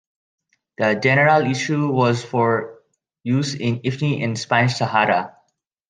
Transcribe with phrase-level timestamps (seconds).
[0.79, 2.79] The general issue was for
[3.21, 5.35] use in Ifni and Spanish Sahara.